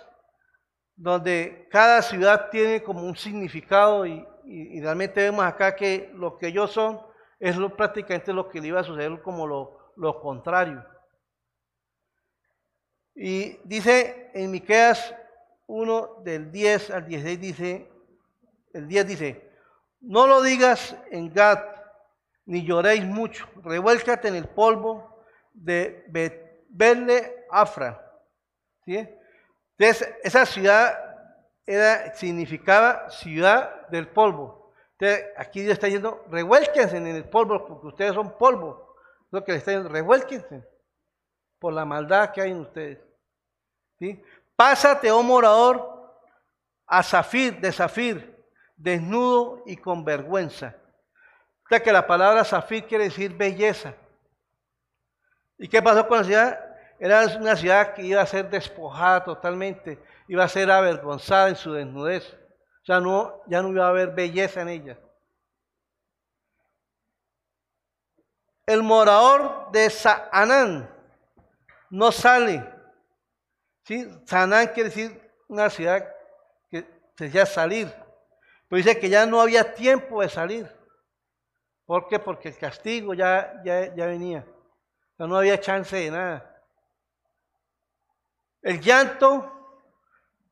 [0.96, 4.27] donde cada ciudad tiene como un significado y,
[4.81, 6.98] realmente vemos acá que lo que ellos son
[7.38, 10.83] es prácticamente lo que le iba a suceder como lo, lo contrario.
[13.14, 15.14] Y dice en Miqueas
[15.66, 17.92] 1 del 10 al 16 dice,
[18.72, 19.51] el 10 dice,
[20.01, 21.78] no lo digas en Gad,
[22.49, 26.07] ni lloréis mucho, revuélcate en el polvo de
[26.71, 28.03] Belle Afra.
[28.87, 29.07] ¿Sí?
[29.77, 30.99] Entonces, esa ciudad
[31.67, 34.73] era, significaba ciudad del polvo.
[34.99, 38.97] Entonces, aquí Dios está diciendo, revuélquense en el polvo, porque ustedes son polvo.
[39.31, 40.67] lo que le está diciendo, revuélquense
[41.59, 42.99] por la maldad que hay en ustedes.
[43.99, 44.23] ¿Sí?
[44.57, 46.17] Pásate, oh morador,
[46.87, 48.43] a Zafir, de Zafir,
[48.75, 50.75] desnudo y con vergüenza.
[51.69, 53.95] O sea que la palabra Zafir quiere decir belleza.
[55.59, 56.61] ¿Y qué pasó con la ciudad?
[56.99, 61.75] Era una ciudad que iba a ser despojada totalmente, iba a ser avergonzada en su
[61.75, 62.25] desnudez.
[62.83, 64.99] O sea, no, ya no iba a haber belleza en ella.
[68.65, 70.91] El morador de Saanán
[71.91, 72.65] no sale.
[73.85, 74.09] ¿Sí?
[74.25, 76.09] Saanán quiere decir una ciudad
[76.71, 76.87] que
[77.19, 77.93] se decía salir.
[78.69, 80.78] Pero dice que ya no había tiempo de salir.
[81.88, 82.18] ¿Por qué?
[82.18, 84.44] Porque el castigo ya, ya, ya venía.
[85.16, 86.62] no había chance de nada.
[88.61, 89.51] El llanto,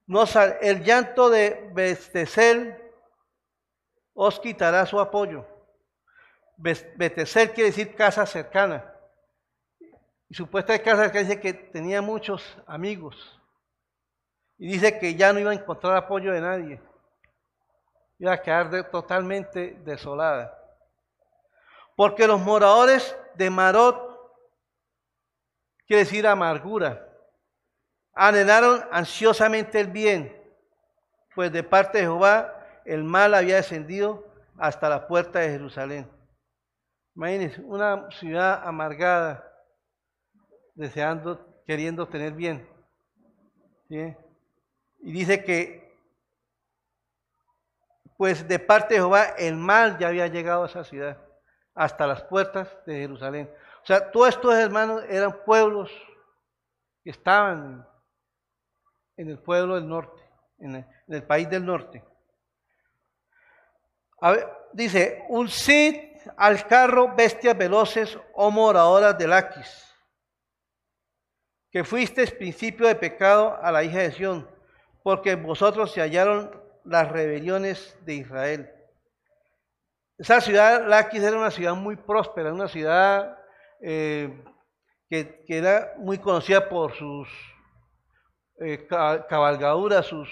[0.06, 0.24] no
[0.62, 2.74] el llanto de Bestesel
[4.14, 5.46] os quitará su apoyo.
[6.56, 8.90] Betesel quiere decir casa cercana.
[10.30, 13.38] Y supuesta casa cercana dice que tenía muchos amigos.
[14.56, 16.80] Y dice que ya no iba a encontrar apoyo de nadie.
[18.18, 20.62] Iba a quedar totalmente desolada.
[21.96, 23.96] Porque los moradores de Marot,
[25.86, 27.08] quiere decir amargura,
[28.12, 30.36] anhelaron ansiosamente el bien,
[31.34, 32.52] pues de parte de Jehová
[32.84, 34.24] el mal había descendido
[34.58, 36.10] hasta la puerta de Jerusalén.
[37.14, 39.42] Imagínense, una ciudad amargada,
[40.74, 42.68] deseando, queriendo tener bien.
[43.88, 45.96] Y dice que,
[48.18, 51.25] pues de parte de Jehová el mal ya había llegado a esa ciudad,
[51.76, 53.50] hasta las puertas de Jerusalén.
[53.82, 55.92] O sea, todos estos hermanos eran pueblos
[57.04, 57.86] que estaban
[59.16, 60.22] en el pueblo del norte,
[60.58, 62.02] en el, país del norte.
[64.72, 65.94] dice, un Cid
[66.36, 69.94] al carro, bestias veloces, o moradoras del Aquis,
[71.70, 74.50] que fuisteis principio de pecado a la hija de Sión,
[75.02, 76.50] porque vosotros se hallaron
[76.84, 78.75] las rebeliones de Israel.
[80.18, 83.36] Esa ciudad, Laquis, era una ciudad muy próspera, una ciudad
[83.82, 84.42] eh,
[85.10, 87.28] que, que, era muy conocida por sus
[88.58, 90.28] eh, cabalgaduras, sus,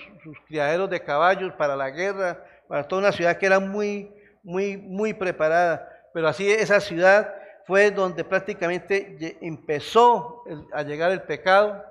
[0.47, 4.11] criaderos de caballos para la guerra, para toda una ciudad que era muy,
[4.43, 5.87] muy, muy preparada.
[6.15, 7.35] Pero así esa ciudad
[7.67, 10.43] fue donde prácticamente empezó
[10.73, 11.85] a llegar el pecado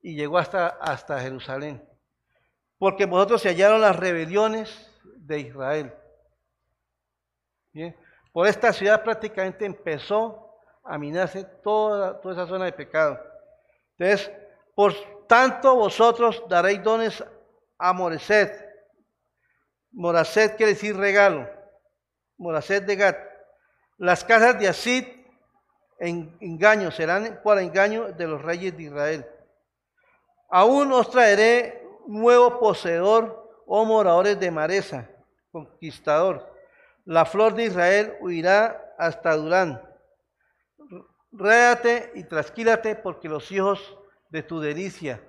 [0.00, 1.82] y llegó hasta, hasta Jerusalén.
[2.78, 5.92] Porque vosotros se hallaron las rebeliones de Israel.
[8.32, 13.20] Por esta ciudad prácticamente empezó a minarse toda, toda esa zona de pecado.
[13.96, 14.30] Entonces,
[14.74, 14.92] por
[15.26, 17.24] tanto vosotros daréis dones
[17.78, 18.64] a Moreset.
[19.92, 21.48] Moraset quiere decir regalo.
[22.36, 23.18] Moraset de Gat.
[23.96, 25.04] Las casas de Asid
[25.98, 29.26] en engaño serán para engaño de los reyes de Israel.
[30.50, 35.08] Aún os traeré nuevo poseedor, oh moradores de Maresa,
[35.50, 36.53] conquistador.
[37.04, 39.82] La flor de Israel huirá hasta Durán.
[41.32, 43.96] Réate y trasquílate porque los hijos
[44.30, 45.20] de tu delicia.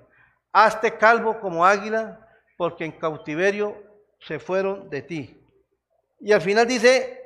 [0.54, 3.76] Hazte calvo como águila, porque en cautiverio
[4.20, 5.42] se fueron de ti.
[6.20, 7.22] Y al final dice,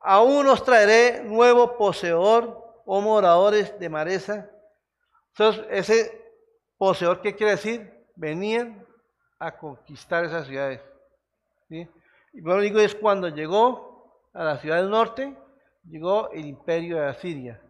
[0.00, 4.50] aún os traeré nuevo poseedor, o moradores de Maresa.
[5.30, 6.22] Entonces, ese
[6.76, 8.06] poseedor, ¿qué quiere decir?
[8.14, 8.86] Venían
[9.38, 10.80] a conquistar esas ciudades.
[12.34, 15.36] Y bueno, digo, es cuando llegó a la ciudad del norte,
[15.84, 17.62] llegó el imperio de Asiria.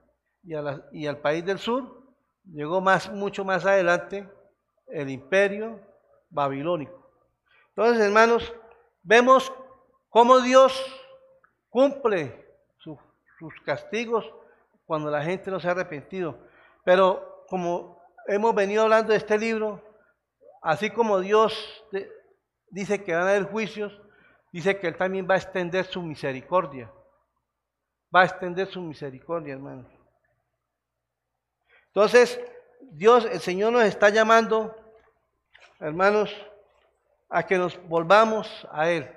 [0.43, 0.55] Y,
[0.93, 2.03] y al país del sur
[2.45, 4.29] llegó más, mucho más adelante
[4.87, 5.81] el imperio
[6.31, 7.11] babilónico.
[7.77, 8.55] Entonces, hermanos,
[9.03, 9.53] vemos
[10.09, 10.73] cómo Dios
[11.69, 12.43] cumple
[12.79, 14.25] sus castigos
[14.87, 16.39] cuando la gente no se ha arrepentido.
[16.85, 19.83] Pero como hemos venido hablando de este libro,
[20.63, 21.85] así como Dios
[22.71, 24.01] dice que van a haber juicios,
[24.55, 26.89] dice que Él también va a extender su misericordia.
[28.15, 29.91] Va a extender su misericordia, hermanos.
[31.89, 32.41] Entonces,
[32.81, 34.73] Dios, el Señor nos está llamando,
[35.81, 36.33] hermanos,
[37.29, 39.11] a que nos volvamos a Él.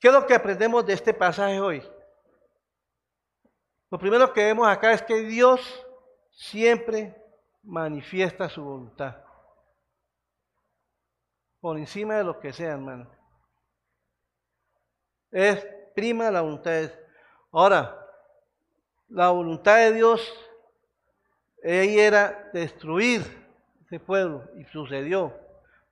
[0.00, 1.86] ¿Qué es lo que aprendemos de este pasaje hoy?
[3.90, 5.60] Lo primero que vemos acá es que Dios
[6.30, 7.22] siempre
[7.62, 9.14] manifiesta su voluntad.
[11.60, 13.17] Por encima de lo que sea, hermano.
[15.30, 16.98] Es prima la voluntad de Dios.
[17.52, 18.06] Ahora,
[19.08, 20.48] la voluntad de Dios
[21.62, 23.22] ella era destruir
[23.84, 25.34] ese pueblo y sucedió.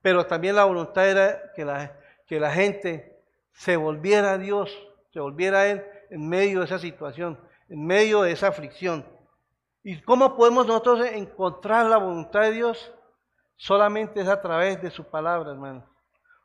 [0.00, 3.20] Pero también la voluntad era que la, que la gente
[3.52, 4.70] se volviera a Dios,
[5.12, 9.04] se volviera a Él en medio de esa situación, en medio de esa aflicción.
[9.82, 12.92] ¿Y cómo podemos nosotros encontrar la voluntad de Dios?
[13.56, 15.84] Solamente es a través de su palabra, hermano.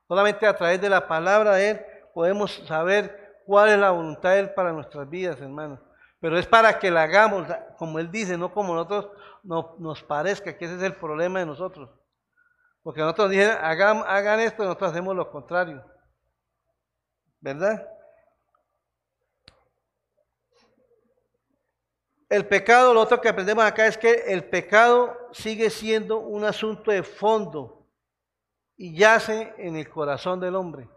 [0.08, 4.40] Solamente a través de la palabra de Él podemos saber cuál es la voluntad de
[4.40, 5.80] Él para nuestras vidas, hermano.
[6.20, 7.48] Pero es para que la hagamos,
[7.78, 9.10] como Él dice, no como nosotros
[9.44, 11.90] no, nos parezca que ese es el problema de nosotros.
[12.84, 15.84] Porque nosotros dicen, hagan, hagan esto, nosotros hacemos lo contrario.
[17.40, 17.88] ¿Verdad?
[22.30, 26.92] El pecado, lo otro que aprendemos acá es que el pecado sigue siendo un asunto
[26.92, 27.86] de fondo
[28.78, 30.88] y yace en el corazón del hombre.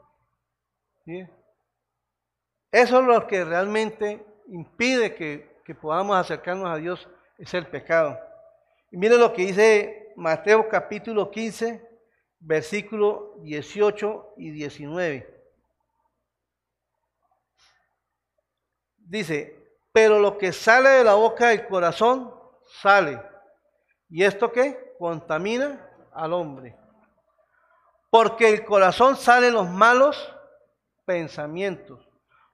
[1.07, 8.19] Eso es lo que realmente impide que, podamos acercarnos a Dios es el pecado.
[8.91, 11.87] Y mire lo que dice Mateo capítulo 15,
[12.41, 15.35] versículo 18 y 19.
[18.99, 22.35] Dice, pero lo que sale de la boca del corazón
[22.81, 23.21] sale.
[24.09, 24.95] ¿Y esto qué?
[24.99, 26.77] Contamina al hombre.
[28.11, 30.34] Porque el corazón sale los malos
[31.05, 32.09] pensamientos,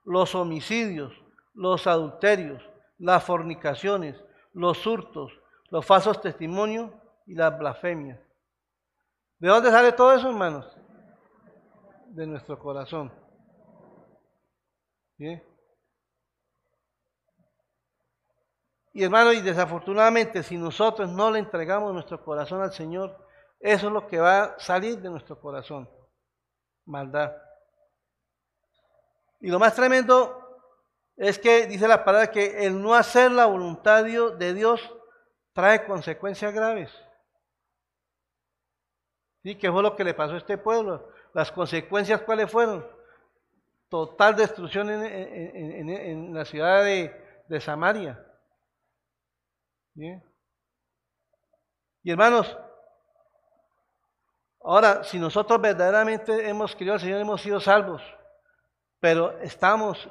[0.04, 1.12] los homicidios,
[1.54, 2.62] los adulterios,
[2.98, 4.16] las fornicaciones,
[4.52, 5.32] los hurtos,
[5.70, 6.90] los falsos testimonios
[7.26, 8.18] y las blasfemias.
[9.38, 10.66] ¿De dónde sale todo eso, hermanos?
[12.08, 13.12] De nuestro corazón.
[18.92, 23.16] Y hermano, y desafortunadamente, si nosotros no le entregamos nuestro corazón al Señor,
[23.60, 25.88] eso es lo que va a salir de nuestro corazón.
[26.86, 27.32] Maldad.
[29.40, 30.36] Y lo más tremendo
[31.16, 34.80] es que dice la palabra que el no hacer la voluntad de Dios
[35.52, 36.90] trae consecuencias graves.
[39.42, 39.54] ¿Sí?
[39.56, 41.10] ¿Qué fue lo que le pasó a este pueblo?
[41.32, 42.86] Las consecuencias, ¿cuáles fueron?
[43.88, 48.24] Total destrucción en, la ciudad de, Samaria.
[52.02, 52.56] Y hermanos,
[54.62, 58.02] ahora, si nosotros verdaderamente hemos querido al Señor, hemos sido salvos,
[59.00, 60.08] pero estamos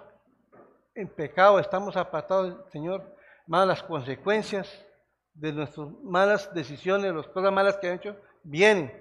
[0.95, 3.15] en pecado, estamos apartados del Señor,
[3.47, 4.85] malas consecuencias
[5.33, 8.91] de nuestras malas decisiones, las cosas malas que han hecho, vienen.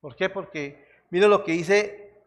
[0.00, 0.30] ¿Por qué?
[0.30, 2.22] Porque mire lo que dice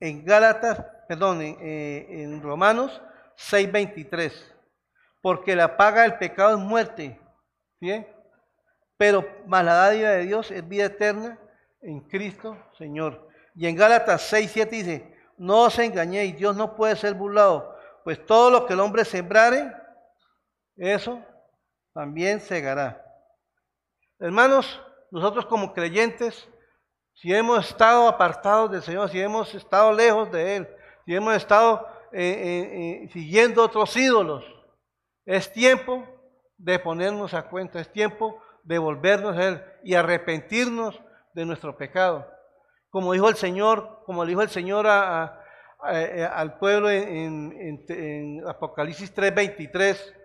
[0.00, 3.00] en Gálatas, perdón, en, eh, en Romanos
[3.36, 4.32] 6:23.
[5.22, 7.20] Porque la paga del pecado es muerte,
[7.78, 8.04] ¿sí?
[8.96, 11.38] pero más la dádiva de Dios es vida eterna
[11.80, 13.28] en Cristo Señor.
[13.54, 18.50] Y en Gálatas 6:7 dice, no os engañéis, Dios no puede ser burlado pues todo
[18.50, 19.72] lo que el hombre sembrare,
[20.76, 21.22] eso
[21.92, 23.04] también segará.
[24.18, 24.80] Hermanos,
[25.10, 26.48] nosotros como creyentes,
[27.14, 30.68] si hemos estado apartados del Señor, si hemos estado lejos de Él,
[31.04, 34.44] si hemos estado eh, eh, eh, siguiendo otros ídolos,
[35.26, 36.06] es tiempo
[36.56, 41.00] de ponernos a cuenta, es tiempo de volvernos a Él y arrepentirnos
[41.34, 42.26] de nuestro pecado.
[42.90, 50.16] Como dijo el Señor, como dijo el Señor eh, al pueblo en, en Apocalipsis 3:23.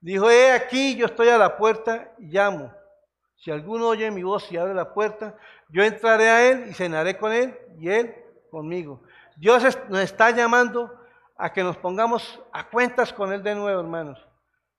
[0.00, 2.72] Dijo, he aquí, yo estoy a la puerta y llamo.
[3.36, 5.36] Si alguno oye mi voz y abre la puerta,
[5.68, 8.14] yo entraré a él y cenaré con él y él
[8.50, 9.02] conmigo.
[9.36, 10.90] Dios nos está llamando
[11.36, 14.18] a que nos pongamos a cuentas con él de nuevo, hermanos.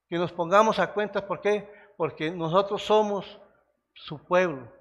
[0.10, 1.70] Que nos pongamos a cuentas, ¿por qué?
[1.98, 3.40] Porque nosotros somos
[3.94, 4.72] su pueblo.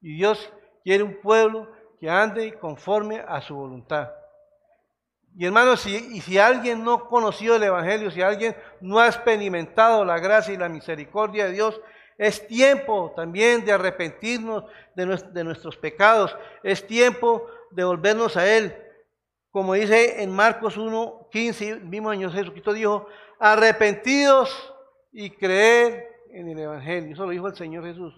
[0.00, 0.52] Y Dios
[0.82, 1.70] quiere un pueblo
[2.00, 4.10] que ande conforme a su voluntad.
[5.36, 9.06] Y hermanos, si, y si alguien no ha conocido el Evangelio, si alguien no ha
[9.06, 11.80] experimentado la gracia y la misericordia de Dios,
[12.18, 14.64] es tiempo también de arrepentirnos
[14.94, 16.36] de, nuestros pecados.
[16.62, 18.76] Es tiempo de volvernos a Él.
[19.50, 23.06] Como dice en Marcos 1, 15, el mismo año Jesucristo dijo,
[23.38, 24.72] arrepentidos
[25.10, 27.12] y creer en el Evangelio.
[27.12, 28.14] Eso lo dijo el Señor Jesús.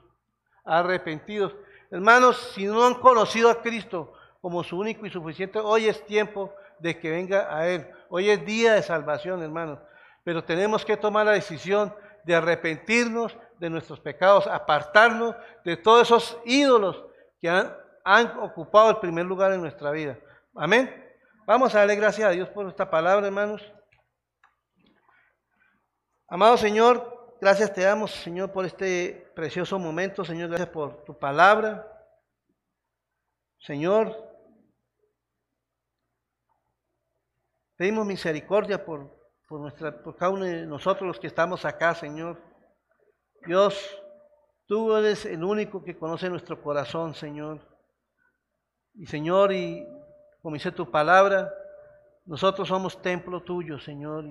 [0.64, 1.54] arrepentidos.
[1.94, 6.52] Hermanos, si no han conocido a Cristo como su único y suficiente, hoy es tiempo
[6.80, 7.88] de que venga a Él.
[8.08, 9.78] Hoy es día de salvación, hermanos.
[10.24, 16.36] Pero tenemos que tomar la decisión de arrepentirnos de nuestros pecados, apartarnos de todos esos
[16.44, 17.00] ídolos
[17.40, 20.18] que han, ocupado el primer lugar en nuestra vida.
[20.56, 20.92] Amén.
[21.46, 23.62] Vamos a darle gracias a Dios por esta palabra, hermanos.
[26.26, 30.24] Amado Señor, gracias te damos, Señor, por este precioso momento.
[30.24, 31.90] Señor, gracias por tu palabra.
[33.58, 34.14] Señor,
[37.76, 39.10] pedimos misericordia por,
[39.48, 42.40] por, nuestra, por cada uno de nosotros los que estamos acá, Señor.
[43.46, 44.02] Dios,
[44.66, 47.60] tú eres el único que conoce nuestro corazón, Señor.
[48.94, 49.86] Y Señor, y
[50.40, 51.52] como tu palabra,
[52.26, 54.24] nosotros somos templo tuyo, Señor,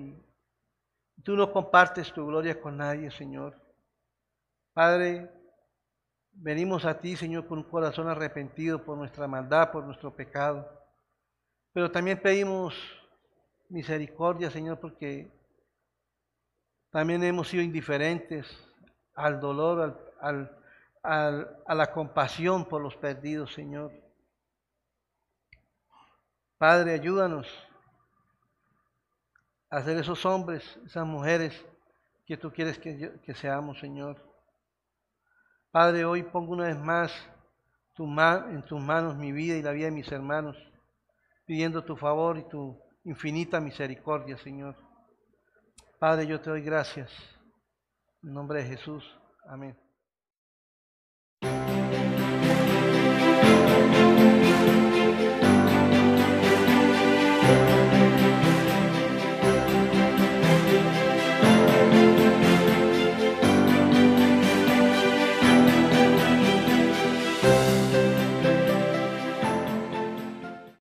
[1.22, 3.56] Tú no compartes tu gloria con nadie, Señor.
[4.72, 5.30] Padre,
[6.32, 10.68] venimos a ti, Señor, con un corazón arrepentido por nuestra maldad, por nuestro pecado.
[11.72, 12.74] Pero también pedimos
[13.68, 15.32] misericordia, Señor, porque
[16.90, 18.46] también hemos sido indiferentes
[19.14, 20.58] al dolor, al,
[21.02, 23.92] a la compasión por los perdidos, Señor.
[26.58, 27.46] Padre, ayúdanos
[29.74, 31.52] hacer esos hombres, esas mujeres
[32.26, 34.22] que tú quieres que, seamos, Señor.
[35.70, 37.12] Padre, hoy pongo una vez más
[37.98, 40.56] en tus manos mi vida y la vida de mis hermanos,
[41.44, 44.76] pidiendo tu favor y tu infinita misericordia, Señor.
[45.98, 47.10] Padre, yo te doy gracias.
[48.22, 49.04] En nombre de Jesús.
[49.46, 49.83] Amén.